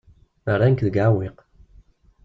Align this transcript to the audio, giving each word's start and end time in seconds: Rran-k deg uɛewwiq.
Rran-k 0.51 0.79
deg 0.85 0.95
uɛewwiq. 0.97 1.37